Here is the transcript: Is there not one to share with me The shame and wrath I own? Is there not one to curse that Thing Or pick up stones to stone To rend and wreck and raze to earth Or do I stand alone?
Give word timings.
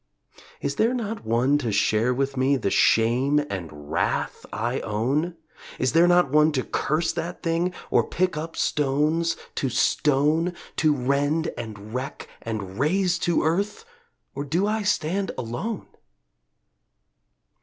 Is 0.61 0.77
there 0.77 0.95
not 0.95 1.25
one 1.25 1.59
to 1.59 1.71
share 1.71 2.11
with 2.11 2.35
me 2.35 2.57
The 2.57 2.71
shame 2.71 3.37
and 3.51 3.91
wrath 3.91 4.47
I 4.51 4.79
own? 4.79 5.35
Is 5.77 5.91
there 5.93 6.07
not 6.07 6.31
one 6.31 6.51
to 6.53 6.63
curse 6.63 7.13
that 7.13 7.43
Thing 7.43 7.71
Or 7.91 8.03
pick 8.07 8.35
up 8.35 8.55
stones 8.55 9.37
to 9.53 9.69
stone 9.69 10.55
To 10.77 10.91
rend 10.95 11.53
and 11.55 11.93
wreck 11.93 12.27
and 12.41 12.79
raze 12.79 13.19
to 13.19 13.43
earth 13.43 13.85
Or 14.33 14.43
do 14.43 14.65
I 14.65 14.81
stand 14.81 15.29
alone? 15.37 15.85